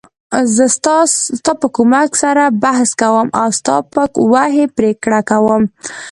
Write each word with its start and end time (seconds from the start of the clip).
زه 0.55 0.65
ستا 1.37 1.51
په 1.61 1.67
کومک 1.75 2.09
سره 2.23 2.43
بحث 2.63 2.89
کوم 3.01 3.27
او 3.41 3.47
ستا 3.59 3.75
په 3.93 3.99
وحی 4.33 4.65
پریکړه 4.77 5.19
کوم. 5.29 5.63